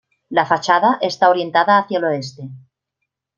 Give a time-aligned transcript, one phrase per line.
[0.31, 2.49] La fachada está orientada hacia el oeste.